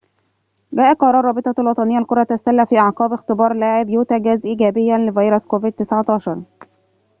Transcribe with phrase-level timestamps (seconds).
[0.73, 6.39] جاء قرار رابطة الوطنية لكرة السلة في أعقاب اختبار لاعب يوتا جاز إيجابياً لفيروس كوفيد-19